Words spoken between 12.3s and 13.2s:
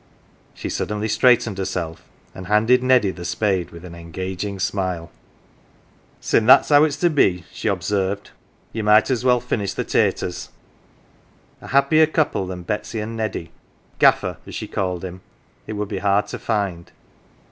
than Betsy and